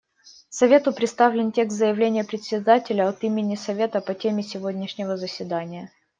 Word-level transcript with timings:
Совету 0.49 0.93
представлен 0.93 1.51
текст 1.51 1.77
заявления 1.77 2.23
Председателя 2.23 3.07
от 3.07 3.21
имени 3.21 3.55
Совета 3.55 4.01
по 4.01 4.15
теме 4.15 4.41
сегодняшнего 4.41 5.15
заседания. 5.15 5.91